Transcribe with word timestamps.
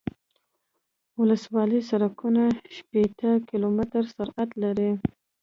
ولسوالي 1.19 1.79
سرکونه 1.89 2.43
شپیته 2.75 3.31
کیلومتره 3.49 4.05
سرعت 4.15 4.49
لري 4.63 4.91